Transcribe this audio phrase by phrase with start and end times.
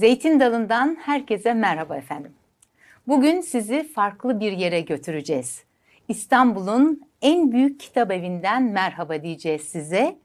[0.00, 2.32] Zeytin Dalı'ndan herkese merhaba efendim.
[3.06, 5.64] Bugün sizi farklı bir yere götüreceğiz.
[6.08, 10.18] İstanbul'un en büyük kitap evinden merhaba diyeceğiz size.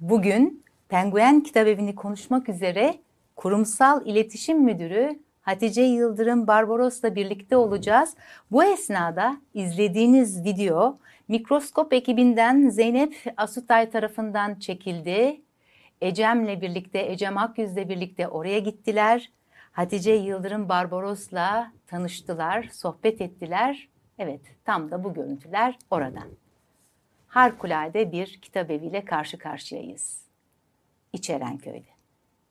[0.00, 2.94] Bugün Penguen Kitabevi'ni konuşmak üzere
[3.36, 8.14] Kurumsal İletişim Müdürü Hatice Yıldırım Barbaros'la birlikte olacağız.
[8.50, 15.40] Bu esnada izlediğiniz video Mikroskop ekibinden Zeynep Asutay tarafından çekildi.
[16.00, 19.32] Ecem'le birlikte, Ecem Akyüz'le birlikte oraya gittiler.
[19.72, 23.88] Hatice Yıldırım Barbaros'la tanıştılar, sohbet ettiler.
[24.18, 26.28] Evet, tam da bu görüntüler oradan.
[27.28, 30.24] Harikulade bir kitap eviyle karşı karşıyayız.
[31.12, 31.88] İçerenköy'de.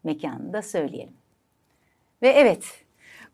[0.04, 1.18] Mekanını da söyleyelim.
[2.22, 2.86] Ve evet,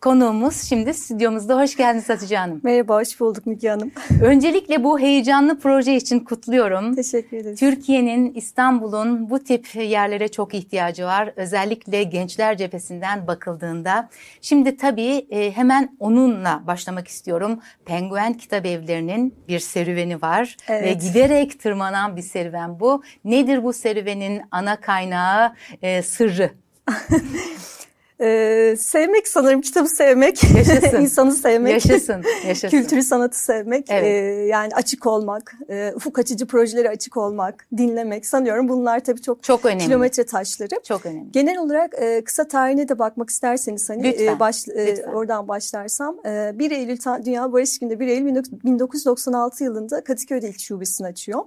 [0.03, 1.59] Konuğumuz şimdi stüdyomuzda.
[1.59, 2.61] Hoş geldiniz Hatice Hanım.
[2.63, 3.91] Merhaba, hoş bulduk Müge Hanım.
[4.23, 6.95] Öncelikle bu heyecanlı proje için kutluyorum.
[6.95, 7.55] Teşekkür ederim.
[7.55, 11.33] Türkiye'nin, İstanbul'un bu tip yerlere çok ihtiyacı var.
[11.35, 14.09] Özellikle gençler cephesinden bakıldığında.
[14.41, 17.59] Şimdi tabii e, hemen onunla başlamak istiyorum.
[17.85, 20.57] Penguen Kitap Evleri'nin bir serüveni var.
[20.67, 20.85] Evet.
[20.85, 23.03] Ve giderek tırmanan bir serüven bu.
[23.25, 26.51] Nedir bu serüvenin ana kaynağı, e, sırrı?
[28.23, 30.97] Ee, sevmek sanırım kitabı sevmek, yaşasın.
[31.01, 32.77] insanı sevmek, yaşasın, yaşasın.
[32.77, 34.03] kültürü sanatı sevmek, evet.
[34.03, 39.43] e, yani açık olmak, e, ufuk açıcı projelere açık olmak, dinlemek sanıyorum bunlar tabii çok,
[39.43, 39.83] çok önemli.
[39.83, 40.79] kilometre taşları.
[40.83, 41.31] Çok önemli.
[41.31, 45.13] Genel olarak e, kısa tarihine de bakmak isterseniz hani lütfen, e, baş, e, lütfen.
[45.13, 51.07] oradan başlarsam e, 1 Eylül Dünya Barış Günü'nde 1 Eylül 1996 yılında Kadıköy'de ilk şubesini
[51.07, 51.43] açıyor.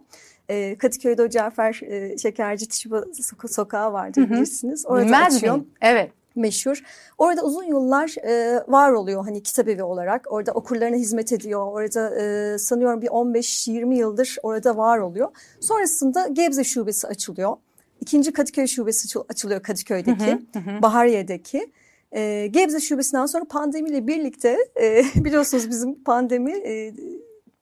[0.48, 3.04] E, Kadıköy'de o Cafer e, Şekerci Tişba
[3.50, 4.86] Sokağı vardır bilirsiniz.
[4.86, 5.54] Orada Bilmez açıyor.
[5.54, 5.68] Miyim?
[5.80, 6.82] Evet meşhur.
[7.18, 10.26] Orada uzun yıllar e, var oluyor hani kitap evi olarak.
[10.30, 11.66] Orada okurlarına hizmet ediyor.
[11.66, 15.28] Orada e, sanıyorum bir 15-20 yıldır orada var oluyor.
[15.60, 17.56] Sonrasında Gebze şubesi açılıyor.
[18.00, 20.82] İkinci Kadıköy şubesi açılıyor Kadıköy'deki, hı hı, hı.
[20.82, 21.72] Bahariye'deki.
[22.12, 26.94] E, Gebze şubesinden sonra pandemiyle birlikte e, biliyorsunuz bizim pandemi e,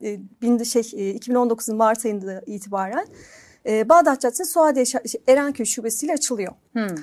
[0.02, 3.06] e, bin, şey, e, 2019'un Mart ayında itibaren
[3.66, 4.84] e, Bağdat Caddesi Suadiye
[5.28, 6.52] Erenköy şubesiyle açılıyor.
[6.72, 6.96] Hmm.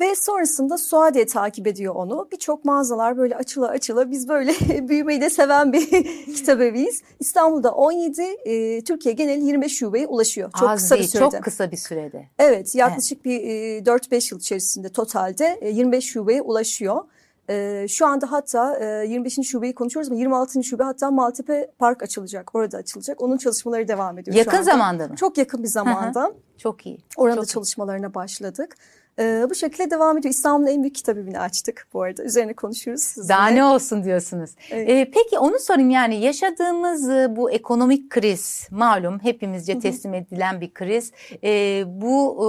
[0.00, 2.28] Ve sonrasında Suadiye takip ediyor onu.
[2.32, 4.52] Birçok mağazalar böyle açıla açıla biz böyle
[4.88, 5.90] büyümeyi de seven bir
[6.34, 7.02] kitap eviyiz.
[7.20, 10.50] İstanbul'da 17, e, Türkiye geneli 25 şubeye ulaşıyor.
[10.60, 11.30] Çok Az kısa değil, bir sürede.
[11.30, 12.28] Çok kısa bir sürede.
[12.38, 13.42] Evet yaklaşık evet.
[13.42, 17.04] bir e, 4-5 yıl içerisinde totalde e, 25 şubeye ulaşıyor.
[17.50, 19.38] E, şu anda hatta e, 25.
[19.44, 20.64] şubeyi konuşuyoruz ama 26.
[20.64, 22.54] şube hatta Maltepe Park açılacak.
[22.54, 23.22] Orada açılacak.
[23.22, 25.16] Onun çalışmaları devam ediyor Yakın zamanda mı?
[25.16, 26.32] Çok yakın bir zamanda.
[26.58, 26.98] Çok iyi.
[27.16, 28.14] Orada Çok çalışmalarına iyi.
[28.14, 28.76] başladık.
[29.18, 30.34] Ee, bu şekilde devam ediyor.
[30.34, 32.22] İstanbul'un en büyük kitap evini açtık bu arada.
[32.22, 33.28] Üzerine konuşuyoruz sizinle.
[33.28, 34.50] Daha ne olsun diyorsunuz.
[34.70, 34.88] Evet.
[34.88, 40.74] Ee, peki onu sorayım yani yaşadığımız e, bu ekonomik kriz malum hepimizce teslim edilen bir
[40.74, 41.12] kriz.
[41.44, 42.48] Ee, bu e,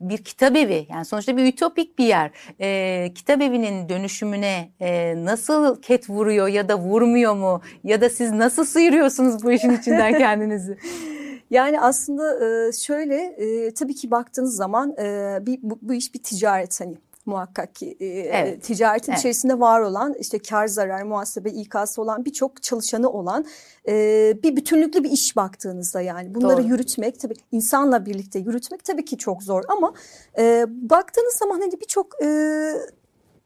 [0.00, 2.30] bir kitap evi yani sonuçta bir ütopik bir yer.
[2.60, 7.60] Ee, kitap evinin dönüşümüne e, nasıl ket vuruyor ya da vurmuyor mu?
[7.84, 10.78] Ya da siz nasıl sıyırıyorsunuz bu işin içinden kendinizi?
[11.54, 13.36] Yani aslında şöyle
[13.74, 14.96] tabii ki baktığınız zaman
[15.46, 18.62] bir, bu, bu iş bir ticaret hani muhakkak ki evet.
[18.62, 19.18] ticaretin evet.
[19.18, 23.44] içerisinde var olan işte kar zarar muhasebe ikası olan birçok çalışanı olan
[24.42, 26.68] bir bütünlüklü bir iş baktığınızda yani bunları Doğru.
[26.68, 29.92] yürütmek tabii insanla birlikte yürütmek tabii ki çok zor ama
[30.68, 32.16] baktığınız zaman hani birçok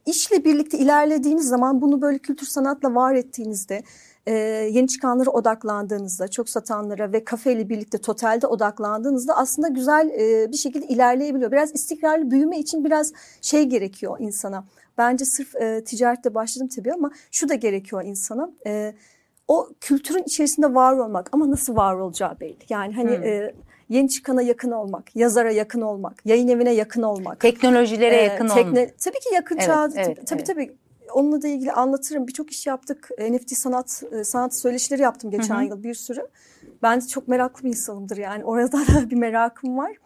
[0.06, 3.82] işle birlikte ilerlediğiniz zaman bunu böyle kültür sanatla var ettiğinizde
[4.28, 4.32] e,
[4.72, 10.86] yeni çıkanlara odaklandığınızda, çok satanlara ve kafeyle birlikte totalde odaklandığınızda aslında güzel e, bir şekilde
[10.86, 11.52] ilerleyebiliyor.
[11.52, 13.12] Biraz istikrarlı büyüme için biraz
[13.42, 14.64] şey gerekiyor insana.
[14.98, 18.50] Bence sırf e, ticarette başladım tabii ama şu da gerekiyor insana.
[18.66, 18.94] E,
[19.48, 22.58] o kültürün içerisinde var olmak ama nasıl var olacağı belli.
[22.68, 23.24] Yani hani hmm.
[23.24, 23.54] e,
[23.88, 27.40] yeni çıkana yakın olmak, yazara yakın olmak, yayın evine yakın olmak.
[27.40, 28.98] Teknolojilere e, yakın tekne, olmak.
[28.98, 29.88] Tabii ki yakın evet, çağ.
[29.96, 30.46] Evet, tabii evet.
[30.46, 30.76] tabii
[31.12, 32.26] onunla da ilgili anlatırım.
[32.26, 33.10] Birçok iş yaptık.
[33.20, 35.64] NFT sanat e, sanat söyleşileri yaptım geçen hı hı.
[35.64, 36.26] yıl bir sürü.
[36.82, 38.44] Ben de çok meraklı bir insanımdır yani.
[38.44, 39.96] Orada da bir merakım var.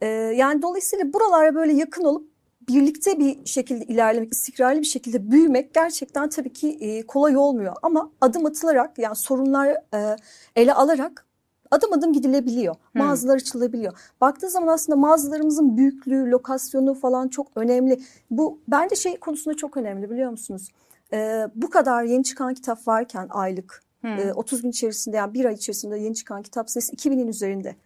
[0.00, 2.30] Ee, yani dolayısıyla buralara böyle yakın olup
[2.68, 7.76] birlikte bir şekilde ilerlemek, istikrarlı bir şekilde büyümek gerçekten tabii ki e, kolay olmuyor.
[7.82, 10.16] Ama adım atılarak yani sorunlar e,
[10.56, 11.25] ele alarak
[11.70, 12.74] adım adım gidilebiliyor.
[12.74, 13.02] Hmm.
[13.02, 13.98] Mağazalar açılabiliyor.
[14.20, 18.00] Baktığı zaman aslında mağazalarımızın büyüklüğü, lokasyonu falan çok önemli.
[18.30, 20.68] Bu bence şey konusunda çok önemli biliyor musunuz?
[21.12, 24.10] Ee, bu kadar yeni çıkan kitap varken aylık hmm.
[24.10, 27.76] e, 30 gün içerisinde yani bir ay içerisinde yeni çıkan kitap sayısı 2000'in üzerinde.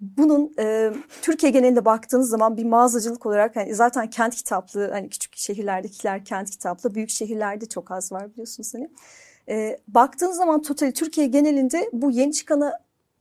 [0.00, 0.92] Bunun e,
[1.22, 6.50] Türkiye genelinde baktığınız zaman bir mağazacılık olarak yani zaten kent kitaplığı hani küçük şehirlerdekiler kent
[6.50, 8.90] kitaplı büyük şehirlerde çok az var biliyorsunuz hani.
[9.48, 12.72] E, baktığınız zaman total Türkiye genelinde bu yeni çıkana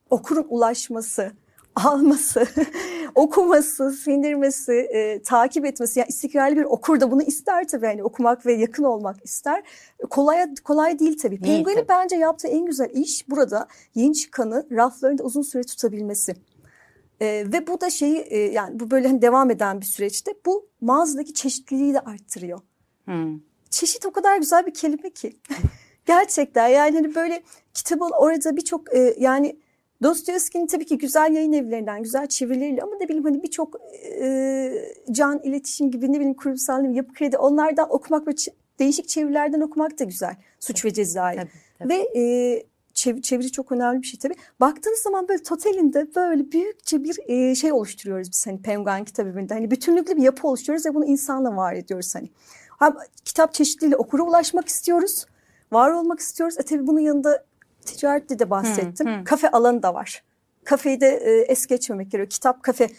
[0.10, 1.32] okurun ulaşması,
[1.76, 2.48] alması,
[3.16, 6.00] okuması, sindirmesi, e, takip etmesi.
[6.00, 7.86] Yani istikrarlı bir okur da bunu ister tabii.
[7.86, 9.64] Yani okumak ve yakın olmak ister.
[10.10, 11.40] Kolay kolay değil tabii.
[11.40, 16.36] Penguin'in bence yaptığı en güzel iş burada yeni çıkanı raflarında uzun süre tutabilmesi.
[17.22, 20.68] E, ve bu da şeyi e, yani bu böyle hani devam eden bir süreçte bu
[20.82, 22.60] mağazadaki çeşitliliği de arttırıyor.
[23.06, 23.40] Hmm.
[23.70, 25.40] Çeşit o kadar güzel bir kelime ki.
[26.07, 27.44] Gerçekten yani hani böyle
[27.74, 29.59] kitabın orada birçok e, yani
[30.04, 33.75] Dostoyevski'nin tabii ki güzel yayın evlerinden, güzel çevirileriyle ama ne bileyim hani birçok
[34.21, 34.71] e,
[35.12, 38.31] can iletişim gibi ne bileyim kurumsal ne yapı kredi onlardan okumak ve
[38.80, 40.36] değişik çevirilerden okumak da güzel.
[40.59, 41.38] Suç ve cezayı.
[41.38, 41.50] Tabii,
[41.80, 41.89] tabii.
[41.89, 42.63] Ve e,
[42.94, 44.36] çeviri, çeviri çok önemli bir şey tabii.
[44.59, 49.56] Baktığınız zaman böyle totalinde böyle büyükçe bir e, şey oluşturuyoruz biz hani Penguen kitabında.
[49.56, 52.30] Hani bütünlüklü bir yapı oluşturuyoruz ve bunu insanla var ediyoruz hani.
[52.80, 52.95] Hem
[53.25, 55.25] kitap çeşitliliğiyle okura ulaşmak istiyoruz.
[55.72, 56.56] Var olmak istiyoruz.
[56.60, 57.46] E tabii bunun yanında
[57.86, 59.08] ticarette de bahsettim.
[59.08, 59.24] Hmm, hmm.
[59.24, 60.24] Kafe alanı da var.
[60.64, 62.30] Kafeyi de e, es geçmemek gerekiyor.
[62.30, 62.90] Kitap kafe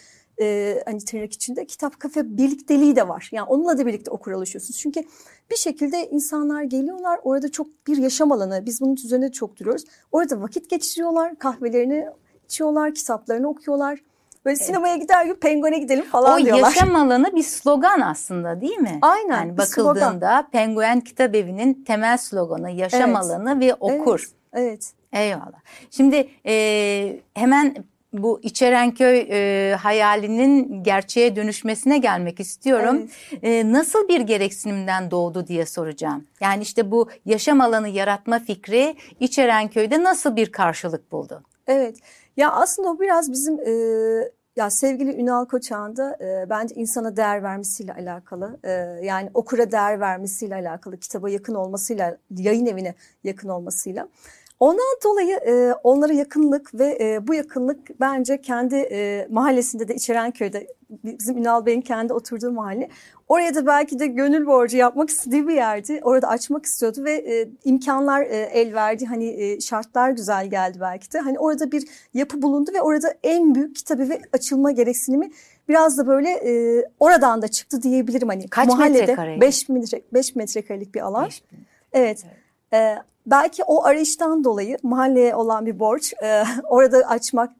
[0.41, 3.29] e, hani tırnak içinde kitap kafe birlikteliği de var.
[3.31, 4.79] Yani onunla da birlikte okur alışıyorsunuz.
[4.79, 5.03] Çünkü
[5.51, 8.65] bir şekilde insanlar geliyorlar orada çok bir yaşam alanı.
[8.65, 9.85] Biz bunun üzerine çok duruyoruz.
[10.11, 12.07] Orada vakit geçiriyorlar, kahvelerini
[12.45, 13.99] içiyorlar, kitaplarını okuyorlar.
[14.45, 14.65] Böyle evet.
[14.65, 16.63] sinemaya gider gibi penguene gidelim falan o diyorlar.
[16.63, 18.99] O yaşam alanı bir slogan aslında değil mi?
[19.01, 19.37] Aynen.
[19.37, 20.49] Yani bakıldığında slogan.
[20.51, 23.17] Penguen Kitap Evi'nin temel sloganı yaşam evet.
[23.17, 24.29] alanı ve okur.
[24.53, 24.69] Evet.
[24.69, 24.93] Evet.
[25.13, 25.59] Eyvallah.
[25.91, 27.75] Şimdi e, hemen
[28.13, 33.09] bu İçerenköy e, hayalinin gerçeğe dönüşmesine gelmek istiyorum.
[33.31, 33.43] Evet.
[33.43, 36.27] E, nasıl bir gereksinimden doğdu diye soracağım.
[36.41, 41.43] Yani işte bu yaşam alanı yaratma fikri İçerenköy'de nasıl bir karşılık buldu?
[41.69, 41.97] Evet.
[42.37, 43.71] Ya aslında o biraz bizim e,
[44.55, 48.59] ya sevgili Ünal Koçak'ın da e, bence insana değer vermesiyle alakalı.
[48.63, 48.71] E,
[49.05, 54.07] yani okura değer vermesiyle alakalı, kitaba yakın olmasıyla, yayın evine yakın olmasıyla.
[54.59, 60.67] Ondan dolayı e, onlara yakınlık ve e, bu yakınlık bence kendi e, mahallesinde de İçerenköy'de
[60.89, 62.89] bizim Ünal Bey'in kendi oturduğu mahalle.
[63.27, 65.99] Oraya da belki de gönül borcu yapmak istediği bir yerdi.
[66.03, 69.05] Orada açmak istiyordu ve e, imkanlar e, el verdi.
[69.05, 71.19] Hani e, şartlar güzel geldi belki de.
[71.19, 75.31] Hani orada bir yapı bulundu ve orada en büyük kitabı ve açılma gereksinimi
[75.67, 78.27] biraz da böyle e, oradan da çıktı diyebilirim.
[78.27, 79.41] Hani Kaç mahallede metrekare?
[79.41, 81.25] 5 metre, 5 metrekarelik bir alan.
[81.25, 81.43] 5
[81.93, 82.25] evet.
[82.73, 82.97] evet.
[82.97, 87.51] E, belki o arayıştan dolayı mahalleye olan bir borç e, orada açmak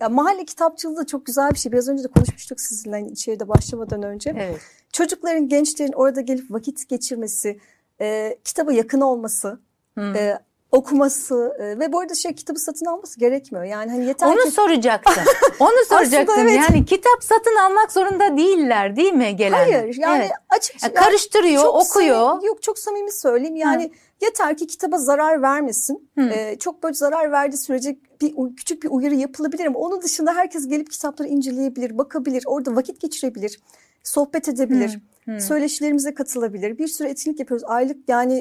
[0.00, 1.72] ya mahalle kitapçılığı da çok güzel bir şey.
[1.72, 4.34] Biraz önce de konuşmuştuk sizinle hani içeride başlamadan önce.
[4.38, 4.60] Evet.
[4.92, 7.60] Çocukların, gençlerin orada gelip vakit geçirmesi,
[8.00, 9.60] e, kitaba yakın olması,
[9.94, 10.16] hmm.
[10.16, 10.38] e,
[10.72, 13.64] okuması e, ve bu arada şey kitabı satın alması gerekmiyor.
[13.64, 14.50] Yani hani yeter Onu ki...
[14.50, 15.24] soracaktım.
[15.60, 16.34] Onu soracaktım.
[16.38, 16.56] evet.
[16.56, 19.52] Yani kitap satın almak zorunda değiller değil mi gelen?
[19.52, 20.32] Hayır yani evet.
[20.48, 22.26] açık yani karıştırıyor, okuyor.
[22.26, 23.56] Samimi, yok çok samimi söyleyeyim.
[23.56, 24.09] Yani Hı.
[24.22, 26.10] Yeter ki kitaba zarar vermesin.
[26.18, 30.68] Ee, çok böyle zarar verdiği sürece bir küçük bir uyarı yapılabilir ama onun dışında herkes
[30.68, 33.60] gelip kitapları inceleyebilir, bakabilir, orada vakit geçirebilir,
[34.04, 35.00] sohbet edebilir.
[35.24, 35.30] Hı.
[35.32, 35.40] Hmm.
[35.40, 36.78] Söyleşilerimize katılabilir.
[36.78, 37.66] Bir sürü etkinlik yapıyoruz.
[37.66, 38.40] Aylık yani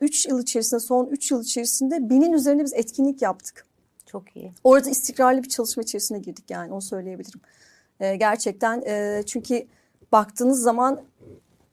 [0.00, 3.66] 3 e, yıl içerisinde son 3 yıl içerisinde binin üzerinde biz etkinlik yaptık.
[4.06, 4.52] Çok iyi.
[4.64, 7.40] Orada istikrarlı bir çalışma içerisine girdik yani onu söyleyebilirim.
[8.00, 9.66] E, gerçekten e, çünkü
[10.12, 11.00] baktığınız zaman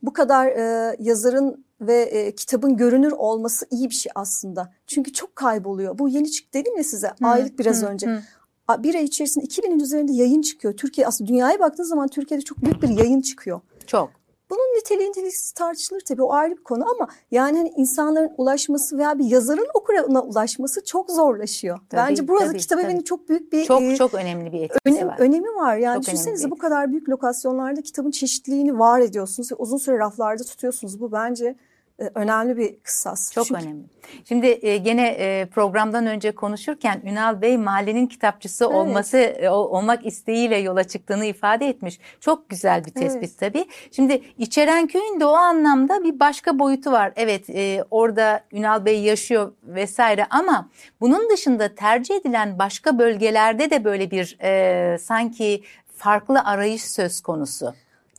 [0.03, 4.73] bu kadar e, yazarın ve e, kitabın görünür olması iyi bir şey aslında.
[4.87, 5.99] Çünkü çok kayboluyor.
[5.99, 7.27] Bu yeni çıktı dedim ya size hmm.
[7.27, 7.87] aylık biraz hmm.
[7.87, 8.07] önce.
[8.07, 8.83] Hmm.
[8.83, 10.77] Bir ay içerisinde 2000'in üzerinde yayın çıkıyor.
[10.77, 13.61] Türkiye aslında dünyaya baktığınız zaman Türkiye'de çok büyük bir yayın çıkıyor.
[13.87, 14.11] Çok.
[14.49, 19.19] Bunun niteliği niteliksiz tartışılır tabii o ayrı bir konu ama yani hani insanların ulaşması veya
[19.19, 21.79] bir yazarın okuruna ulaşması çok zorlaşıyor.
[21.89, 24.79] Tabii, Bence burada tabii, kitap evinin çok büyük bir çok e, çok önemli bir etkisi
[24.85, 25.19] önem, var.
[25.19, 25.77] Önemi var.
[25.77, 30.43] Yani çok düşünsenize bu kadar büyük lokasyonlarda kitabın çeşitliliğini var ediyorsunuz ve uzun süre raflarda
[30.43, 30.99] tutuyorsunuz.
[30.99, 31.55] Bu bence
[31.97, 33.31] önemli bir kısas.
[33.31, 33.61] Çok Çünkü...
[33.61, 33.83] önemli.
[34.27, 38.75] Şimdi e, gene e, programdan önce konuşurken Ünal Bey mahallenin kitapçısı evet.
[38.75, 41.99] olması e, olmak isteğiyle yola çıktığını ifade etmiş.
[42.19, 43.39] Çok güzel bir tespit evet.
[43.39, 43.65] tabii.
[43.91, 47.13] Şimdi İçerenköy'ün de o anlamda bir başka boyutu var.
[47.15, 47.49] Evet
[47.91, 50.69] orada Ünal Bey yaşıyor vesaire ama
[51.01, 54.37] bunun dışında tercih edilen başka bölgelerde de böyle bir
[54.97, 55.63] sanki
[55.95, 57.73] farklı arayış söz konusu.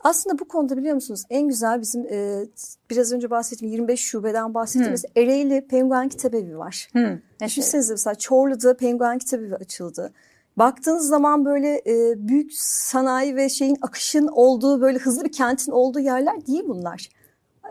[0.07, 2.47] Aslında bu konuda biliyor musunuz en güzel bizim e,
[2.91, 5.23] biraz önce bahsettiğim 25 şubeden bahsettiğimiz hmm.
[5.23, 6.89] Ereğli Penguen Kitabevi var.
[6.93, 7.19] Hmm.
[7.47, 10.13] Düşünsenize mesela Çorlu'da Penguen Kitabevi açıldı.
[10.57, 16.01] Baktığınız zaman böyle e, büyük sanayi ve şeyin akışın olduğu böyle hızlı bir kentin olduğu
[16.01, 17.09] yerler değil bunlar.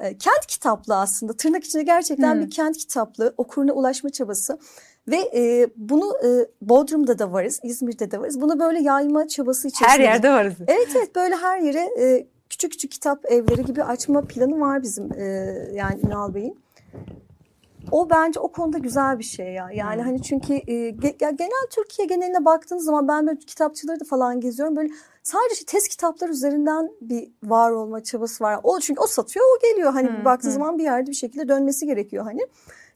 [0.01, 2.41] E, kent kitaplığı aslında tırnak içinde gerçekten hmm.
[2.41, 4.57] bir kent kitaplığı okuruna ulaşma çabası.
[5.07, 6.29] Ve e, bunu e,
[6.61, 8.41] Bodrum'da da varız, İzmir'de de varız.
[8.41, 10.03] Bunu böyle yayma çabası içerisinde.
[10.03, 10.53] Her yerde varız.
[10.67, 15.13] Evet evet böyle her yere e, küçük küçük kitap evleri gibi açma planı var bizim
[15.13, 15.25] e,
[15.73, 16.59] yani Ünal Bey'in.
[17.91, 19.69] o bence o konuda güzel bir şey ya.
[19.73, 20.05] Yani hmm.
[20.05, 24.39] hani çünkü e, ge, ya genel Türkiye geneline baktığınız zaman ben böyle kitapçıları da falan
[24.39, 24.75] geziyorum.
[24.75, 24.89] Böyle
[25.23, 28.59] sadece test kitaplar üzerinden bir var olma çabası var.
[28.63, 29.93] O çünkü o satıyor, o geliyor.
[29.93, 30.25] Hani hmm.
[30.25, 30.53] baktığı hmm.
[30.53, 32.41] zaman bir yerde bir şekilde dönmesi gerekiyor hani.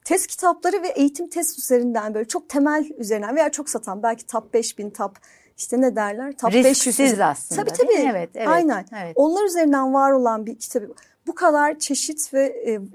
[0.03, 4.53] Test kitapları ve eğitim test üzerinden böyle çok temel üzerinden veya çok satan belki top
[4.53, 5.17] 5000 top
[5.57, 6.37] işte ne derler?
[6.37, 7.19] Top Risksiz 500.
[7.19, 7.61] aslında.
[7.61, 8.07] Tabii tabii.
[8.09, 8.85] Evet, evet, Aynen.
[9.03, 9.13] Evet.
[9.15, 10.93] Onlar üzerinden var olan bir kitabı
[11.27, 12.45] bu kadar çeşit ve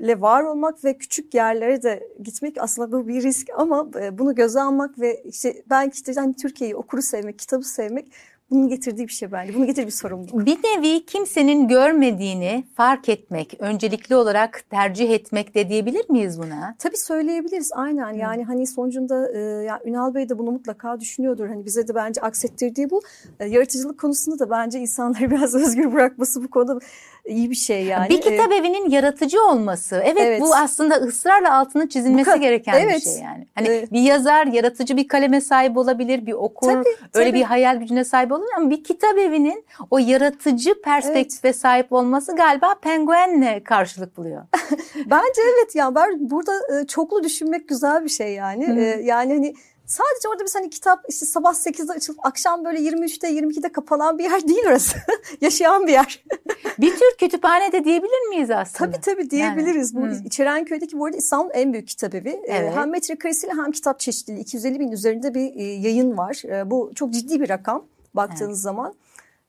[0.08, 4.34] e, var olmak ve küçük yerlere de gitmek aslında bu bir risk ama e, bunu
[4.34, 8.12] göze almak ve işte belki işte hani Türkiye'yi okuru sevmek, kitabı sevmek
[8.54, 9.54] bunun getirdiği bir şey bence.
[9.54, 10.46] Bunun getirdiği bir sorumluluk.
[10.46, 16.75] Bir nevi kimsenin görmediğini fark etmek, öncelikli olarak tercih etmek de diyebilir miyiz buna?
[16.78, 18.12] Tabii söyleyebiliriz aynen.
[18.12, 21.49] Yani hani sonucunda e, ya Ünal Bey de bunu mutlaka düşünüyordur.
[21.49, 23.02] Hani bize de bence aksettirdiği bu.
[23.40, 26.78] E, yaratıcılık konusunda da bence insanları biraz özgür bırakması bu konuda
[27.26, 28.08] iyi bir şey yani.
[28.08, 29.96] Bir kitap ee, evinin yaratıcı olması.
[30.04, 33.49] Evet, evet bu aslında ısrarla altını çizilmesi gereken evet, bir şey yani.
[33.54, 33.92] Hani evet.
[33.92, 37.38] bir yazar yaratıcı bir kaleme sahip olabilir, bir okur tabii, öyle tabii.
[37.38, 41.56] bir hayal gücüne sahip olabilir ama bir kitap evinin o yaratıcı perspektife evet.
[41.56, 44.42] sahip olması galiba penguenle karşılık buluyor.
[45.06, 48.66] Bence evet ya ben burada e, çoklu düşünmek güzel bir şey yani.
[48.66, 49.02] Hı.
[49.02, 49.54] Yani hani
[49.86, 54.24] Sadece orada bir hani kitap işte sabah 8'de açılıp akşam böyle 23'te 22'de kapanan bir
[54.24, 54.96] yer değil orası.
[55.40, 56.24] Yaşayan bir yer.
[56.78, 58.90] bir tür kütüphane de diyebilir miyiz aslında?
[58.90, 59.94] Tabii tabii diyebiliriz.
[59.94, 60.26] Yani, bu hmm.
[60.26, 62.28] İçerenköy'deki bu arada İstanbul'un en büyük kitabevi.
[62.28, 62.72] Ee, evet.
[62.76, 66.42] Hem metrekaresiyle hem kitap çeşitliliği 250 bin üzerinde bir e, yayın var.
[66.70, 67.84] Bu çok ciddi bir rakam
[68.14, 68.62] baktığınız evet.
[68.62, 68.94] zaman.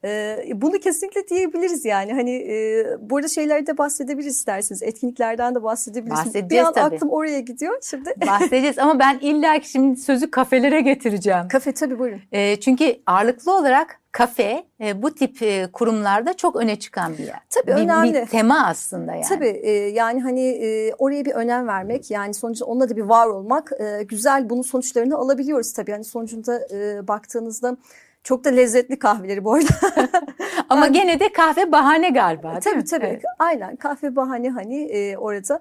[0.06, 2.14] Ee, bunu kesinlikle diyebiliriz yani.
[2.14, 4.84] Hani e, burada şeylerde bahsedebiliriz isterseniz.
[4.84, 6.20] Etkinliklerden de bahsedebiliriz.
[6.20, 6.96] Bahsedeceğiz Bir an tabii.
[6.96, 8.14] aklım oraya gidiyor şimdi.
[8.28, 11.48] Bahsedeceğiz ama ben illa ki şimdi sözü kafelere getireceğim.
[11.48, 12.22] Kafe tabii buyurun.
[12.32, 17.40] E, çünkü ağırlıklı olarak kafe e, bu tip e, kurumlarda çok öne çıkan bir yer.
[17.50, 18.14] Tabii bir, önemli.
[18.14, 19.26] Bir tema aslında yani.
[19.30, 23.28] Tabii e, yani hani e, oraya bir önem vermek yani sonuçta onunla da bir var
[23.28, 25.92] olmak e, güzel bunun sonuçlarını alabiliyoruz tabii.
[25.92, 27.78] Yani sonucunda e, baktığınızda
[28.26, 30.10] çok da lezzetli kahveleri bu arada.
[30.70, 32.86] Ama gene de kahve bahane galiba değil tabii, mi?
[32.86, 33.22] Tabii tabii.
[33.40, 35.60] Aynen kahve bahane hani e, orada.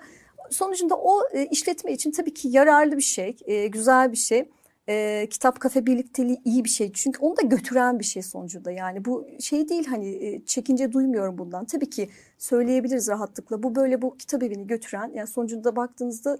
[0.50, 4.48] Sonucunda o e, işletme için tabii ki yararlı bir şey, e, güzel bir şey.
[4.88, 6.92] E, kitap kafe birlikteliği iyi bir şey.
[6.92, 8.70] Çünkü onu da götüren bir şey sonucunda.
[8.70, 11.64] Yani bu şey değil hani e, çekince duymuyorum bundan.
[11.64, 13.62] Tabii ki söyleyebiliriz rahatlıkla.
[13.62, 16.38] Bu böyle bu kitap evini götüren yani sonucunda baktığınızda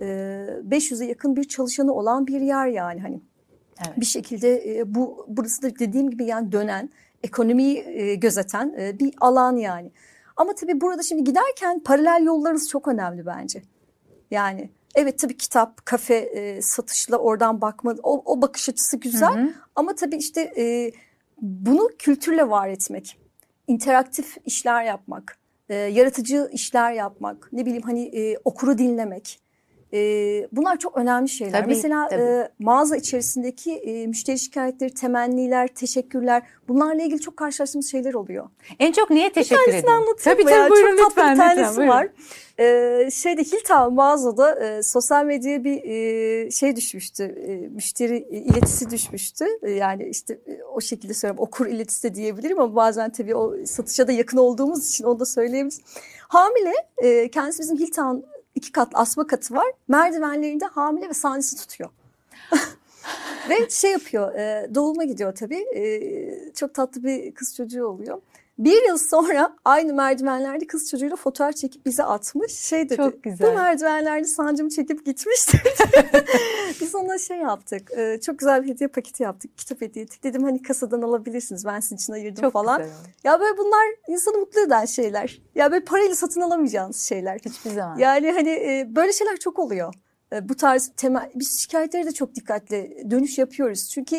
[0.00, 0.04] e,
[0.68, 3.20] 500'e yakın bir çalışanı olan bir yer yani hani.
[3.78, 4.00] Evet.
[4.00, 6.90] Bir şekilde e, bu burası da dediğim gibi yani dönen,
[7.22, 9.90] ekonomiyi e, gözeten e, bir alan yani.
[10.36, 13.62] Ama tabii burada şimdi giderken paralel yollarınız çok önemli bence.
[14.30, 19.34] Yani evet tabii kitap, kafe e, satışla oradan bakma o, o bakış açısı güzel.
[19.34, 19.52] Hı hı.
[19.74, 20.92] Ama tabii işte e,
[21.40, 23.18] bunu kültürle var etmek,
[23.66, 25.38] interaktif işler yapmak,
[25.68, 29.40] e, yaratıcı işler yapmak, ne bileyim hani e, okuru dinlemek
[29.94, 29.98] e,
[30.52, 31.60] bunlar çok önemli şeyler.
[31.60, 32.22] Tabii, Mesela tabii.
[32.22, 38.48] E, mağaza içerisindeki e, müşteri şikayetleri, temenniler, teşekkürler bunlarla ilgili çok karşılaştığımız şeyler oluyor.
[38.78, 39.82] En çok niye teşekkür ediyorsun?
[39.82, 42.08] Bir tanesini anlatayım tabii, tabii, buyurun, çok tatlı lütfen, bir tanesi lütfen, var.
[42.58, 47.24] Ee, şeyde Hilton mağazada e, sosyal medyaya bir e, şey düşmüştü.
[47.24, 49.44] E, müşteri iletisi düşmüştü.
[49.62, 53.54] E, yani işte e, o şekilde söylüyorum okur iletisi de diyebilirim ama bazen tabii o
[53.66, 55.80] satışa da yakın olduğumuz için onu da söyleyebiliriz.
[56.28, 58.24] Hamile e, kendisi bizim Hilton
[58.54, 59.66] iki katlı asma katı var.
[59.88, 61.90] Merdivenlerinde hamile ve sahnesi tutuyor.
[63.48, 65.64] ve şey yapıyor, e, doğuma gidiyor tabii.
[65.74, 68.20] E, çok tatlı bir kız çocuğu oluyor.
[68.58, 72.52] Bir yıl sonra aynı merdivenlerde kız çocuğuyla fotoğraf çekip bize atmış.
[72.52, 73.48] Şey dedi, Çok güzel.
[73.48, 75.58] bu merdivenlerde sancımı çekip gitmişti.
[76.80, 80.24] Biz ona şey yaptık, e, çok güzel bir hediye paketi yaptık, kitap hediye ettik.
[80.24, 82.78] Dedim hani kasadan alabilirsiniz, ben sizin için ayırdım çok falan.
[82.82, 82.94] Güzel.
[83.24, 85.42] Ya böyle bunlar insanı mutlu eden şeyler.
[85.54, 87.38] Ya böyle parayla satın alamayacağınız şeyler.
[87.38, 87.98] Hiçbir zaman.
[87.98, 89.94] Yani hani e, böyle şeyler çok oluyor
[90.32, 93.90] e, bu tarz temel biz şikayetleri de çok dikkatli dönüş yapıyoruz.
[93.90, 94.16] Çünkü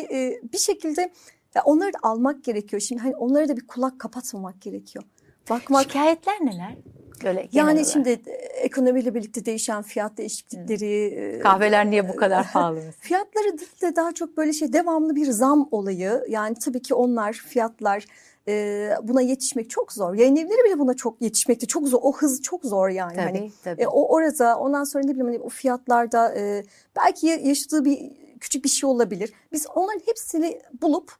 [0.52, 1.12] bir şekilde
[1.56, 2.80] ya onları da almak gerekiyor.
[2.80, 5.04] Şimdi hani onları da bir kulak kapatmamak gerekiyor.
[5.50, 5.82] Bakmak.
[5.82, 6.76] Şikayetler neler?
[7.24, 7.86] Böyle yani olarak.
[7.92, 11.16] şimdi e, ekonomiyle birlikte değişen fiyat değişiklikleri.
[11.32, 11.42] Hmm.
[11.42, 12.80] Kahveler niye bu kadar pahalı?
[13.00, 16.24] Fiyatları değil de daha çok böyle şey devamlı bir zam olayı.
[16.28, 18.06] Yani tabii ki onlar fiyatlar
[18.48, 20.14] e, buna yetişmek çok zor.
[20.14, 21.98] Yayın evleri bile buna çok yetişmekte çok zor.
[22.02, 23.16] O hız çok zor yani.
[23.16, 23.82] Tabii, hani, tabii.
[23.82, 26.64] E, o orada ondan sonra ne bileyim hani o fiyatlarda e,
[26.96, 29.32] belki yaşadığı bir küçük bir şey olabilir.
[29.52, 31.12] Biz onların hepsini bulup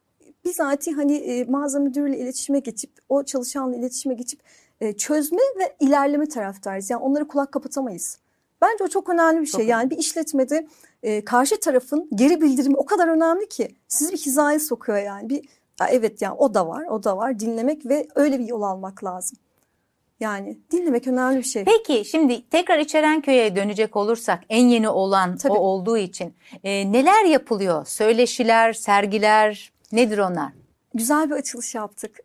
[0.47, 4.39] bizatihi hani e, mağaza müdürüyle iletişime geçip o çalışanla iletişime geçip
[4.81, 6.89] e, çözme ve ilerleme taraftarıyız.
[6.89, 8.19] Yani onları kulak kapatamayız.
[8.61, 9.59] Bence o çok önemli bir şey.
[9.59, 10.67] Çok yani bir işletmede
[11.03, 15.29] e, karşı tarafın geri bildirimi o kadar önemli ki sizi bir hizaya sokuyor yani.
[15.29, 15.49] Bir
[15.89, 17.39] evet yani o da var, o da var.
[17.39, 19.37] Dinlemek ve öyle bir yol almak lazım.
[20.19, 21.63] Yani dinlemek önemli bir şey.
[21.63, 25.53] Peki şimdi tekrar İçerenköy'e dönecek olursak en yeni olan Tabii.
[25.53, 27.85] o olduğu için e, neler yapılıyor?
[27.85, 30.51] Söyleşiler, sergiler nedir onlar?
[30.93, 32.19] Güzel bir açılış yaptık.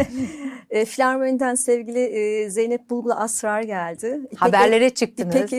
[0.70, 4.20] e, Filarmoni'den sevgili e, Zeynep Bulgul Asrar geldi.
[4.36, 5.34] Haberlere İpek, çıktınız.
[5.34, 5.52] İpek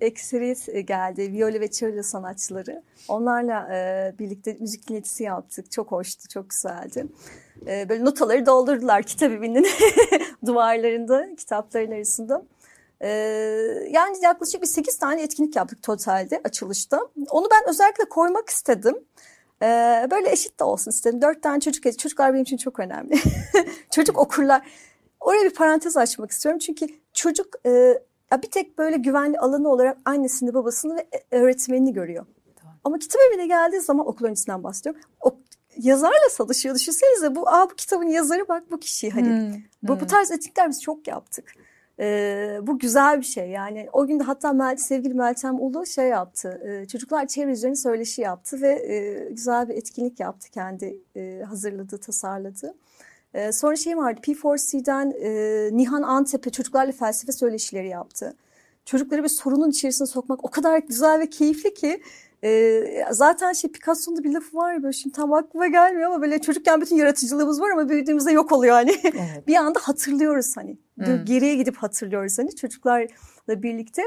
[0.00, 0.76] Ekseriyet, evet.
[0.76, 1.32] E, geldi.
[1.32, 2.82] Viyole ve cello sanatçıları.
[3.08, 5.70] Onlarla e, birlikte müzik dinletisi yaptık.
[5.70, 7.06] Çok hoştu, çok güzeldi.
[7.66, 9.66] E, böyle notaları doldurdular evinin
[10.46, 12.42] duvarlarında, kitapların arasında.
[13.00, 13.08] Ee,
[13.90, 17.00] yani yaklaşık bir 8 tane etkinlik yaptık totalde açılışta.
[17.30, 18.94] Onu ben özellikle koymak istedim.
[19.62, 21.22] Ee, böyle eşit de olsun istedim.
[21.22, 23.14] Dört tane çocuk, çocuklar benim için çok önemli.
[23.90, 24.62] çocuk okurlar.
[25.20, 26.58] Oraya bir parantez açmak istiyorum.
[26.58, 28.02] Çünkü çocuk e,
[28.42, 32.26] bir tek böyle güvenli alanı olarak annesini, babasını ve e, öğretmenini görüyor.
[32.56, 32.76] Tamam.
[32.84, 35.00] Ama kitap evine geldiği zaman okul öncesinden bahsediyorum.
[35.20, 35.36] O,
[35.76, 36.74] yazarla çalışıyor.
[36.74, 39.10] Düşünsenize bu, aa, bu kitabın yazarı bak bu kişi.
[39.10, 40.00] Hani hmm, bu, hmm.
[40.00, 41.54] bu tarz etikler biz çok yaptık.
[42.00, 46.08] E, bu güzel bir şey yani o gün de hatta Mel, sevgili Meltem Ulu şey
[46.08, 51.42] yaptı e, çocuklar çevre üzerine söyleşi yaptı ve e, güzel bir etkinlik yaptı kendi e,
[51.48, 52.74] hazırladığı tasarladığı.
[53.34, 55.30] E, sonra şey vardı P4C'den e,
[55.76, 58.36] Nihan Antep'e çocuklarla felsefe söyleşileri yaptı.
[58.84, 62.02] Çocukları bir sorunun içerisine sokmak o kadar güzel ve keyifli ki
[62.44, 66.38] e, zaten şey Picasso'nun da bir lafı var böyle şimdi tam aklıma gelmiyor ama böyle
[66.38, 68.96] çocukken bütün yaratıcılığımız var ama büyüdüğümüzde yok oluyor hani.
[69.04, 69.46] Evet.
[69.46, 70.78] bir anda hatırlıyoruz hani.
[70.98, 71.24] Hmm.
[71.24, 73.08] Geriye gidip hatırlıyoruz hani çocuklarla
[73.48, 74.02] birlikte.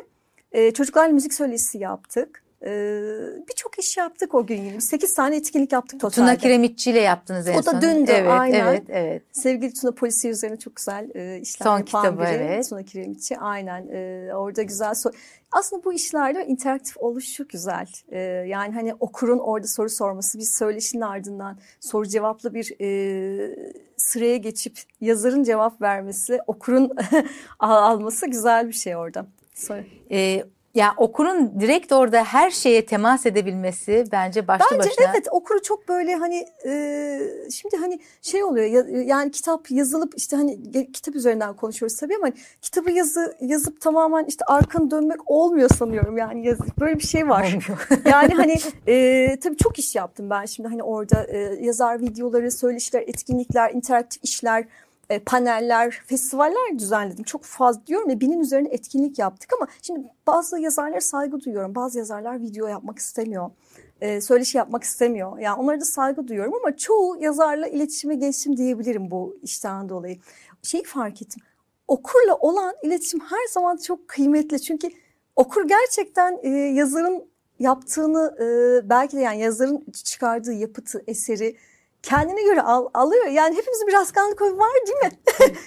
[0.51, 2.43] E, çocuklarla müzik söyleşisi yaptık.
[2.65, 4.81] Ee, Birçok iş yaptık o gün yine.
[4.81, 6.15] 8 tane etkinlik yaptık totalde.
[6.15, 7.71] Tuna Kiremitçi ile yaptınız en son.
[7.71, 8.67] O da dündü evet, aynen.
[8.67, 9.23] Evet, evet.
[9.31, 12.27] Sevgili Tuna polisi üzerine çok güzel e, işler son yapan kitabı, biri.
[12.29, 12.69] Evet.
[12.69, 13.87] Tuna Kiremitçi aynen.
[13.87, 15.11] E, orada güzel so
[15.51, 17.87] aslında bu işlerde interaktif oluşu güzel.
[18.11, 23.55] Ee, yani hani okurun orada soru sorması, bir söyleşinin ardından soru cevaplı bir e,
[23.97, 26.91] sıraya geçip yazarın cevap vermesi, okurun
[27.59, 29.25] alması güzel bir şey orada.
[29.53, 29.87] Sorry.
[30.11, 30.43] Ee,
[30.75, 35.05] ya okurun direkt orada her şeye temas edebilmesi bence başlı bence başına.
[35.11, 37.19] evet okuru çok böyle hani e,
[37.51, 42.25] şimdi hani şey oluyor ya, yani kitap yazılıp işte hani kitap üzerinden konuşuyoruz tabii ama
[42.25, 47.29] hani, kitabı yazı yazıp tamamen işte arkanı dönmek olmuyor sanıyorum yani yaz, böyle bir şey
[47.29, 47.57] var.
[48.05, 48.57] yani hani
[48.87, 54.23] e, tabii çok iş yaptım ben şimdi hani orada e, yazar videoları, söyleşiler, etkinlikler, interaktif
[54.23, 54.65] işler
[55.11, 57.23] e, paneller, festivaller düzenledim.
[57.23, 61.75] Çok fazla diyorum ya binin üzerine etkinlik yaptık ama şimdi bazı yazarlara saygı duyuyorum.
[61.75, 63.51] Bazı yazarlar video yapmak istemiyor.
[64.01, 65.39] E, söyleşi yapmak istemiyor.
[65.39, 70.17] Yani onlara da saygı duyuyorum ama çoğu yazarla iletişime geçtim diyebilirim bu işten dolayı.
[70.63, 71.41] Şeyi fark ettim.
[71.87, 74.61] Okurla olan iletişim her zaman çok kıymetli.
[74.61, 74.89] Çünkü
[75.35, 77.25] okur gerçekten e, yazarın
[77.59, 78.45] yaptığını e,
[78.89, 81.55] belki de yani yazarın çıkardığı yapıtı, eseri
[82.03, 83.25] kendine göre al, alıyor.
[83.25, 85.11] Yani hepimizin bir askanlık var değil mi?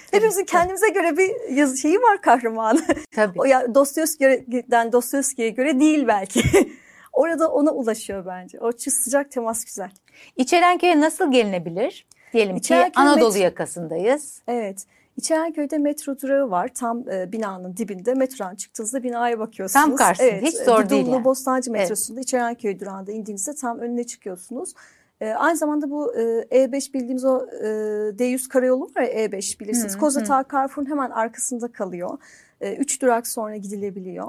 [0.11, 2.85] hepimizin kendimize göre bir yazı şeyi var kahramanı.
[3.15, 3.39] Tabii.
[3.39, 6.41] O ya Dostoyevski'den Dostoyevski'ye göre değil belki.
[7.13, 8.59] Orada ona ulaşıyor bence.
[8.59, 9.91] O sıcak temas güzel.
[10.35, 12.07] İçerenköy'e nasıl gelinebilir?
[12.33, 14.41] Diyelim İçerenköy ki Anadolu yakasındayız.
[14.47, 14.85] Evet.
[15.17, 16.69] İçerenköy'de metro durağı var.
[16.73, 18.13] Tam e, binanın dibinde.
[18.13, 19.85] Metrodan çıktığınızda binaya bakıyorsunuz.
[19.85, 20.29] Tam karşısında.
[20.29, 21.25] Evet, Hiç zor değil yani.
[21.25, 22.27] Bostancı metrosunda evet.
[22.27, 24.73] İçerenköy durağında indiğinizde tam önüne çıkıyorsunuz.
[25.21, 27.65] E, aynı zamanda bu e, E5 bildiğimiz o e,
[28.09, 29.97] D100 karayolu var ya E5 bilirsiniz.
[29.97, 32.17] Kozata Carrefour'un hemen arkasında kalıyor.
[32.61, 34.27] E, üç durak sonra gidilebiliyor.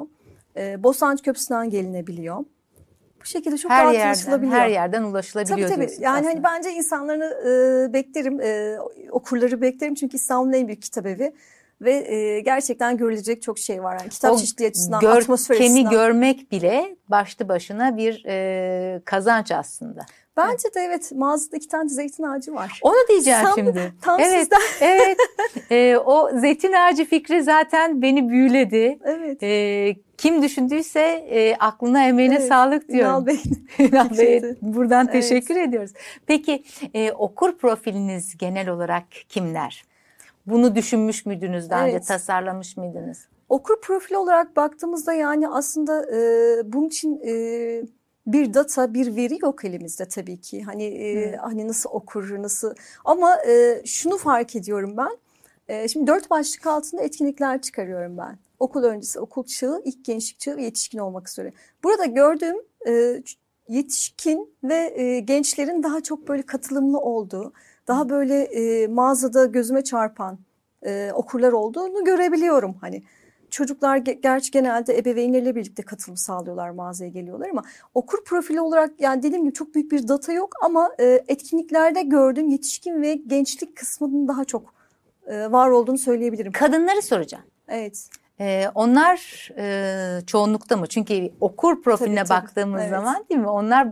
[0.56, 2.44] E, Bostancı Köprüsü'nden gelinebiliyor.
[3.20, 4.52] Bu şekilde çok her rahat yerden, ulaşılabiliyor.
[4.52, 5.68] Her yerden ulaşılabiliyor.
[5.68, 5.96] Tabii tabii.
[6.00, 8.78] Yani hani bence insanları e, beklerim, e,
[9.10, 9.94] okurları beklerim.
[9.94, 11.32] Çünkü İstanbul'un en büyük kitap evi
[11.80, 13.98] ve e, gerçekten görülecek çok şey var.
[14.00, 15.90] Yani kitap çeşitliği açısından, gör, atmosfer açısından.
[15.90, 20.06] görmek bile başlı başına bir e, kazanç aslında.
[20.36, 22.80] Bence de evet mağazada iki tane zeytin ağacı var.
[22.82, 23.92] Onu diyeceğim Tam, şimdi.
[24.02, 24.60] Tam evet, sizden.
[24.80, 25.18] evet.
[25.70, 28.98] E, o zeytin ağacı fikri zaten beni büyüledi.
[29.04, 29.42] Evet.
[29.42, 32.48] E, kim düşündüyse e, aklına emeğine evet.
[32.48, 33.10] sağlık diyorum.
[33.10, 33.42] Ünal Bey.
[33.78, 35.22] Ünal Bey buradan evet.
[35.22, 35.92] teşekkür ediyoruz.
[36.26, 39.84] Peki e, okur profiliniz genel olarak kimler?
[40.46, 41.94] Bunu düşünmüş müydünüz daha evet.
[41.94, 43.28] önce, tasarlamış mıydınız?
[43.48, 47.82] Okur profili olarak baktığımızda yani aslında e, bunun için e,
[48.26, 50.62] bir data, bir veri yok elimizde tabii ki.
[50.62, 55.16] Hani e, hani nasıl okur, nasıl ama e, şunu fark ediyorum ben.
[55.68, 58.38] E, şimdi dört başlık altında etkinlikler çıkarıyorum ben.
[58.58, 61.52] Okul öncesi, okul çağı, ilk gençlik çağı ve yetişkin olmak üzere.
[61.84, 62.56] Burada gördüğüm
[62.88, 63.22] e,
[63.68, 67.52] yetişkin ve e, gençlerin daha çok böyle katılımlı olduğu,
[67.88, 70.38] daha böyle e, mağazada gözüme çarpan
[70.86, 73.02] e, okurlar olduğunu görebiliyorum hani.
[73.56, 77.62] Çocuklar gerçi genelde ebeveynleriyle birlikte katılım sağlıyorlar mağazaya geliyorlar ama
[77.94, 82.48] okur profili olarak yani dediğim gibi çok büyük bir data yok ama e, etkinliklerde gördüğüm
[82.48, 84.74] yetişkin ve gençlik kısmının daha çok
[85.26, 86.52] e, var olduğunu söyleyebilirim.
[86.52, 87.44] Kadınları soracağım.
[87.68, 88.08] Evet.
[88.40, 90.86] Ee, onlar e, çoğunlukta mı?
[90.86, 92.42] Çünkü okur profiline Tabii, tabii.
[92.42, 92.90] baktığımız Evet.
[92.90, 93.48] zaman değil mi?
[93.48, 93.88] Onlar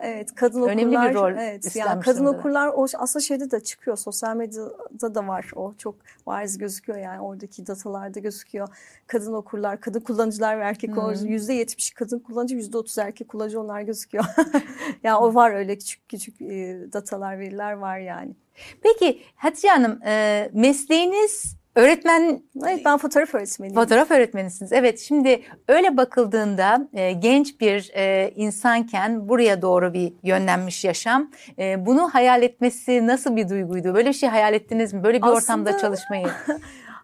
[0.00, 1.14] Evet kadın Önemli bir okurlar.
[1.14, 2.38] rol evet, yani kadın durumda.
[2.38, 3.96] okurlar o aslında şeyde de çıkıyor.
[3.96, 5.50] Sosyal medyada da var.
[5.56, 5.94] O çok
[6.26, 8.68] bariz gözüküyor yani oradaki datalarda gözüküyor.
[9.06, 10.94] Kadın okurlar, kadın kullanıcılar ve erkek Hı.
[10.94, 14.24] kullanıcı yüzde yetmiş kadın kullanıcı, yüzde otuz erkek kullanıcı onlar gözüküyor.
[15.02, 18.34] yani o var öyle küçük küçük e, datalar, veriler var yani.
[18.82, 23.80] Peki Hatice Hanım e, mesleğiniz öğretmen Evet ben fotoğraf öğretmeniyim.
[23.80, 24.72] Fotoğraf öğretmenisiniz.
[24.72, 31.30] Evet şimdi öyle bakıldığında e, genç bir e, insanken buraya doğru bir yönlenmiş yaşam.
[31.58, 33.94] E, bunu hayal etmesi nasıl bir duyguydu?
[33.94, 35.04] Böyle bir şey hayal ettiniz mi?
[35.04, 36.26] Böyle bir ortamda Aslında- çalışmayı.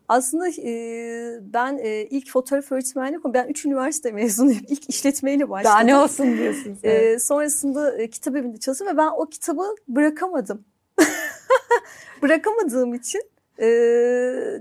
[0.09, 0.75] Aslında e,
[1.41, 4.63] ben e, ilk fotoğraf öğretmenliği ben üç üniversite mezunuyum.
[4.69, 5.73] İlk işletmeyle başladım.
[5.73, 6.79] Daha ne olsun diyorsunuz.
[6.83, 7.03] Evet.
[7.03, 10.65] Ee, sonrasında e, kitap evinde çalıştım ve ben o kitabı bırakamadım.
[12.23, 13.23] Bırakamadığım için
[13.63, 13.67] e,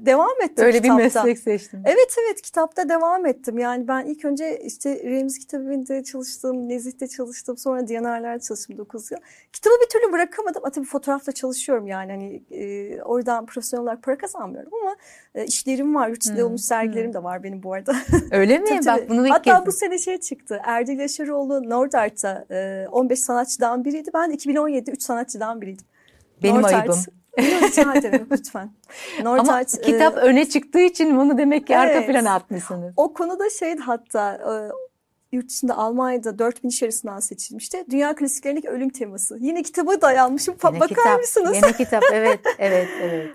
[0.06, 1.04] devam ettim Öyle bir kitapta.
[1.24, 1.82] meslek seçtim.
[1.86, 3.58] Evet evet kitapta devam ettim.
[3.60, 9.12] Yani ben ilk önce işte Remzi Kitap Evi'nde çalıştım, Nezih'te çalıştım, sonra Diyanarlar'da çalıştım 9
[9.12, 9.18] yıl.
[9.54, 10.62] Kitabı bir türlü bırakamadım.
[10.74, 14.96] Tabii fotoğrafla çalışıyorum yani hani e, oradan profesyonel olarak para kazanmıyorum ama
[15.36, 17.96] e, işlerim var, yurt içinde Hmm, olmuş sergilerim de var benim bu arada.
[18.32, 18.80] Öyle mi?
[18.86, 19.66] Tabii, Bak bunu ilk Hatta kez.
[19.66, 20.62] bu sene şey çıktı.
[20.66, 24.10] Erdil Yaşaroğlu Nordart'ta e, 15 sanatçıdan biriydi.
[24.14, 25.86] Ben de 2017'de 3 sanatçıdan biriydim.
[26.44, 27.00] Benim Nordart- ayıbım.
[27.39, 28.72] Rica ederim lütfen.
[29.20, 32.08] Ama Nordart, e, kitap öne çıktığı için bunu demek ki arka Evet.
[32.08, 32.94] plana atmışsınız.
[32.98, 34.54] o konuda şeydi hatta e,
[35.32, 37.86] yurt dışında Almanya'da 4000 iş arasından seçilmişti.
[37.89, 39.38] Dünya klasiklerindeki ölüm teması.
[39.39, 40.56] Yine kitaba dayanmışım.
[40.63, 41.56] Yine Bakar kitap, mısınız?
[41.56, 43.30] Yine kitap evet evet evet.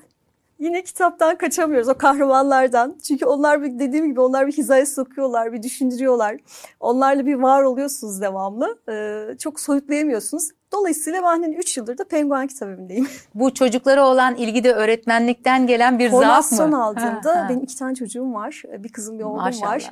[0.58, 2.98] Yine kitaptan kaçamıyoruz o kahramanlardan.
[3.02, 6.36] Çünkü onlar bir, dediğim gibi onlar bir hizaya sokuyorlar, bir düşündürüyorlar.
[6.80, 8.78] Onlarla bir var oluyorsunuz devamlı.
[8.88, 10.50] Ee, çok soyutlayamıyorsunuz.
[10.72, 13.08] Dolayısıyla ben hani 3 yıldır da Penguen kitabımdayım.
[13.34, 16.84] Bu çocuklara olan ilgide öğretmenlikten gelen bir zaaf Formasyon mı?
[16.84, 17.46] aldığımda Ha, ha.
[17.50, 18.62] benim iki tane çocuğum var.
[18.78, 19.70] Bir kızım bir oğlum Maşallah.
[19.72, 19.90] var.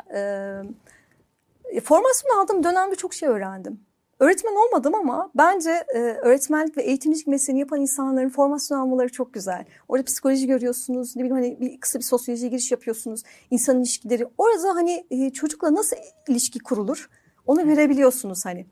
[1.75, 3.81] Ee, formasyon aldığım dönemde çok şey öğrendim.
[4.21, 9.65] Öğretmen olmadım ama bence e, öğretmenlik ve eğitimcilik mesleğini yapan insanların formasyon almaları çok güzel.
[9.89, 14.27] Orada psikoloji görüyorsunuz, ne bileyim hani bir kısa bir sosyolojiye giriş yapıyorsunuz, insan ilişkileri.
[14.39, 15.97] Orada hani e, çocukla nasıl
[16.29, 17.11] ilişki kurulur
[17.47, 18.67] onu görebiliyorsunuz hani.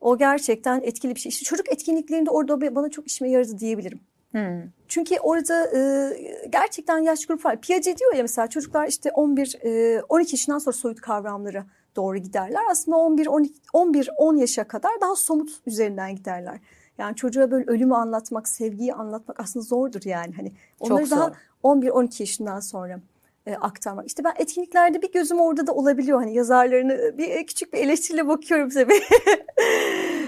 [0.00, 1.30] O gerçekten etkili bir şey.
[1.30, 4.00] İşte çocuk etkinliklerinde orada bana çok işime yaradı diyebilirim.
[4.30, 4.62] Hmm.
[4.88, 6.10] Çünkü orada e,
[6.50, 7.60] gerçekten yaş grubu var.
[7.60, 11.66] Piaget diyor ya mesela çocuklar işte 11 e, 12 yaşından sonra soyut kavramlara
[11.98, 12.62] doğru giderler.
[12.70, 16.58] Aslında 11 12 11 10 yaşa kadar daha somut üzerinden giderler.
[16.98, 20.52] Yani çocuğa böyle ölümü anlatmak, sevgiyi anlatmak aslında zordur yani hani.
[20.80, 21.34] Onları Çok daha zor.
[21.62, 23.00] 11 12 yaşından sonra
[23.46, 24.06] e, aktarmak.
[24.06, 26.18] İşte ben etkinliklerde bir gözüm orada da olabiliyor.
[26.20, 29.00] Hani yazarlarını bir küçük bir eleştiriyle bakıyorum tabii.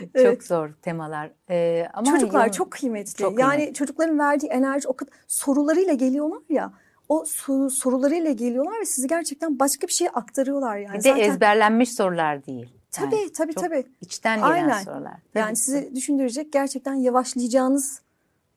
[0.00, 0.44] Çok Evet.
[0.46, 1.30] zor temalar.
[1.50, 3.14] Ee, ama Çocuklar yolun- çok kıymetli.
[3.14, 3.74] Çok yani kıymetli.
[3.74, 6.72] çocukların verdiği enerji o kadar sorularıyla geliyorlar ya.
[7.10, 10.98] O soru, sorularıyla geliyorlar ve sizi gerçekten başka bir şeye aktarıyorlar yani.
[10.98, 12.68] bir de ezberlenmiş sorular değil.
[12.90, 13.86] Tabii Yani tabii çok tabii.
[14.00, 14.82] içten gelen Aynen.
[14.82, 15.14] sorular.
[15.34, 18.00] Yani sizi düşündürecek gerçekten yavaşlayacağınız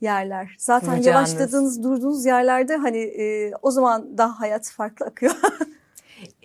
[0.01, 0.55] yerler.
[0.59, 1.31] Zaten Duracağınız.
[1.31, 5.35] yavaşladığınız, durduğunuz yerlerde hani e, o zaman daha hayat farklı akıyor.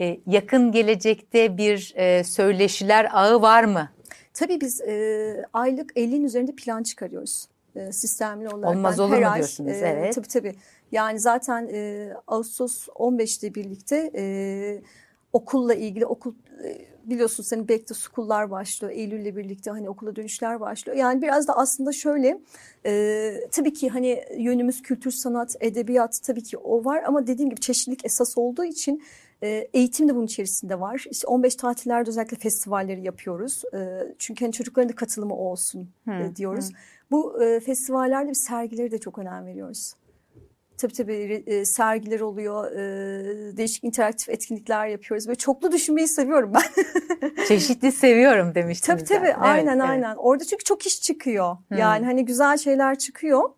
[0.01, 3.88] Ee, yakın gelecekte bir e, söyleşiler ağı var mı?
[4.35, 7.49] Tabii biz e, aylık 50'nin üzerinde plan çıkarıyoruz.
[7.77, 8.77] E, sistemli olarak.
[8.77, 10.14] Olmaz olur mu ay, diyorsunuz, e, evet.
[10.14, 10.55] Tabii tabii.
[10.92, 14.83] Yani zaten e, Ağustos 15'te birlikte e,
[15.33, 18.92] okulla ilgili okul e, biliyorsun senin back to school'lar başlıyor.
[18.92, 20.98] Eylül'le birlikte hani okula dönüşler başlıyor.
[20.98, 22.40] Yani biraz da aslında şöyle
[22.87, 27.61] e, tabii ki hani yönümüz kültür, sanat, edebiyat tabii ki o var ama dediğim gibi
[27.61, 29.03] çeşitlilik esas olduğu için
[29.42, 31.05] e, eğitim de bunun içerisinde var.
[31.11, 33.62] İşte 15 tatillerde özellikle festivalleri yapıyoruz.
[33.74, 33.79] E,
[34.18, 36.70] çünkü hani çocukların da katılımı olsun Hı, e, diyoruz.
[37.11, 39.94] Bu e, festivallerde biz sergileri de çok önem veriyoruz.
[40.79, 45.27] Tabii tabii e, sergiler oluyor, e, değişik interaktif etkinlikler yapıyoruz.
[45.27, 46.85] Böyle çoklu düşünmeyi seviyorum ben.
[47.49, 48.87] Çeşitli seviyorum demiştiniz.
[48.87, 49.25] tabii tabii zaten.
[49.25, 49.91] Evet, aynen evet.
[49.91, 50.17] aynen.
[50.17, 51.57] Orada çünkü çok iş çıkıyor.
[51.69, 51.79] Hmm.
[51.79, 53.51] Yani hani güzel şeyler çıkıyor.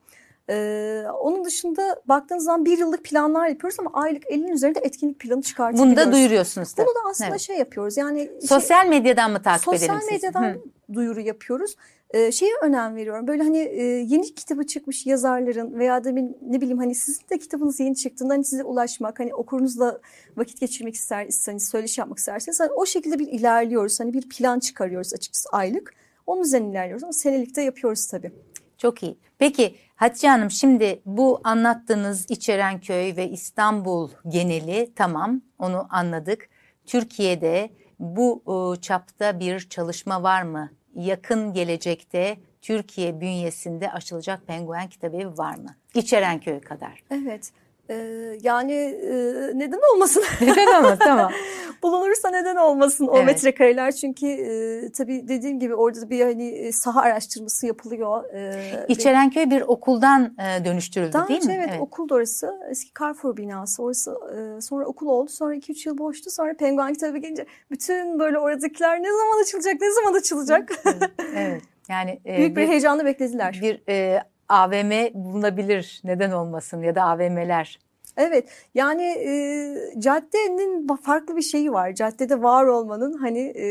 [0.50, 5.42] Ee, onun dışında baktığınız zaman bir yıllık planlar yapıyoruz ama aylık 50'nin üzerinde etkinlik planı
[5.42, 5.96] çıkartabiliyoruz.
[5.96, 6.86] Bunu da duyuruyorsunuz tabii.
[6.86, 7.40] Bunu da aslında Evet.
[7.40, 7.96] şey yapıyoruz.
[7.96, 10.12] Yani şey- Sosyal medyadan mı takip sosyal edelim sizi?
[10.12, 10.58] medyadan Hı.
[10.94, 11.76] duyuru yapıyoruz.
[12.14, 13.26] Ee, şeye önem veriyorum.
[13.26, 17.38] Böyle hani e, yeni kitabı çıkmış yazarların veya da bir- ne bileyim hani sizin de
[17.38, 20.00] kitabınız yeni çıktığında hani size ulaşmak, hani okurunuzla
[20.36, 24.00] vakit geçirmek isterseniz, söyleşi yapmak isterseniz hani o şekilde bir ilerliyoruz.
[24.00, 25.94] Hani bir plan çıkarıyoruz açıkçası aylık.
[26.26, 28.32] Onun üzerine ilerliyoruz ama senelikte yapıyoruz tabii.
[28.78, 29.16] Çok iyi.
[29.38, 36.48] Peki Hatice Hanım şimdi bu anlattığınız İçerenköy ve İstanbul geneli tamam onu anladık.
[36.86, 40.70] Türkiye'de bu e, çapta bir çalışma var mı?
[40.94, 45.76] Yakın gelecekte Türkiye bünyesinde açılacak penguen kitabevi var mı?
[45.94, 47.02] İçerenköy kadar.
[47.10, 47.52] Evet.
[47.90, 49.12] Ee, yani e,
[49.54, 50.22] neden olmasın?
[50.40, 51.32] Neden olmasın tamam.
[51.82, 53.26] Bulunursa neden olmasın o Evet.
[53.26, 58.24] metrekareler çünkü e, tabii dediğim gibi orada da bir hani e, saha araştırması yapılıyor.
[58.34, 58.54] E,
[58.88, 61.64] İçerenköy bir okuldan e, dönüştürüldü Daha değil önce mi?
[61.68, 62.60] evet, okuldu orası.
[62.70, 63.82] Eski Carrefour binası.
[63.82, 65.30] Orası e, sonra okul oldu.
[65.30, 66.30] Sonra 2-3 yıl boştu.
[66.30, 70.72] Sonra Penguen kitabı gelince bütün böyle oradakiler ne zaman açılacak, ne zaman açılacak?
[70.86, 71.62] evet, evet.
[71.88, 73.58] Yani e, Büyük bir bir, heyecanla beklediler.
[73.62, 76.00] bir e, AVM bulunabilir.
[76.04, 77.78] Neden olmasın ya da AVM'ler.
[78.16, 81.94] Evet yani e, caddenin farklı bir şeyi var.
[81.94, 83.66] Caddede var olmanın hani e,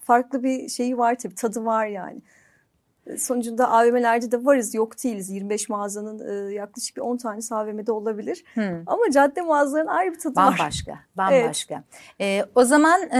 [0.00, 2.22] farklı bir şeyi var tabii tadı var yani.
[3.06, 5.30] E, Sonucunda AVM'lerde de varız yok değiliz.
[5.30, 8.44] 25 mağazanın e, yaklaşık bir 10 tanesi AVM'de olabilir.
[8.54, 8.82] Hmm.
[8.86, 10.58] Ama cadde mağazalarının ayrı bir tadı var.
[10.58, 11.82] Bambaşka, bambaşka.
[12.20, 13.16] Ee, o zaman e,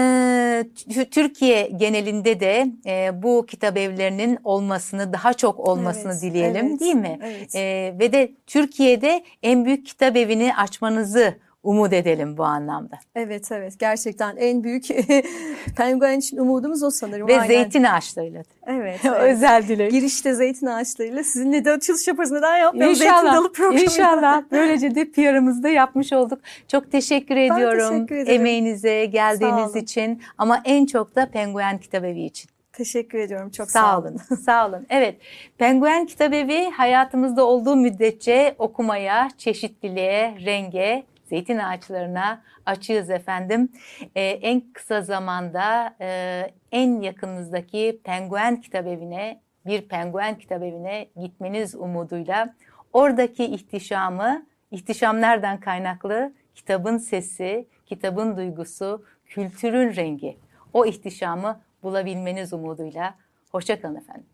[0.89, 6.81] Tü- Türkiye genelinde de e, bu kitap evlerinin olmasını, daha çok olmasını Evet, dileyelim evet,
[6.81, 7.19] değil mi?
[7.23, 7.55] evet.
[7.55, 12.99] Ee, ve de Türkiye'de en büyük kitap evini açmanızı umut edelim bu anlamda.
[13.15, 14.85] Evet evet gerçekten en büyük
[15.77, 17.29] penguen için umudumuz o sanırım.
[17.29, 17.47] Ve Aynen.
[17.47, 18.43] zeytin ağaçlarıyla.
[18.67, 19.01] Evet.
[19.05, 19.21] evet.
[19.21, 19.91] Özel dilek.
[19.91, 22.33] Girişte zeytin ağaçlarıyla sizinle de açılış yaparız.
[22.33, 22.97] Neden yapmayalım?
[22.97, 23.81] Zeytin İnşallah, dalı programı.
[23.81, 24.43] inşallah.
[24.51, 26.41] Böylece de PR'ımızı da yapmış olduk.
[26.69, 28.41] Çok teşekkür ediyorum teşekkür ederim.
[28.41, 32.51] emeğinize, Sağ geldiğiniz için ama en çok da Penguen Kitabevi için.
[32.73, 33.51] Teşekkür ediyorum.
[33.51, 34.17] Çok Sağ olun.
[34.45, 34.87] Sağ olun.
[34.91, 35.17] Evet.
[35.59, 43.69] Penguen Kitabevi hayatımızda olduğu müddetçe okumaya, çeşitliliğe, renge, zeytin ağaçlarına açığız efendim.
[44.15, 52.55] Ee, en kısa zamanda e, en yakınınızdaki Penguen Kitabevine, bir Penguen Kitabevine gitmeniz umuduyla
[52.93, 56.33] oradaki ihtişamı, ihtişam nereden kaynaklı?
[56.55, 60.39] Kitabın sesi, kitabın duygusu, kültürün rengi.
[60.73, 63.15] O ihtişamı bulabilmeniz umuduyla.
[63.53, 64.27] Hoşçakalın efendim.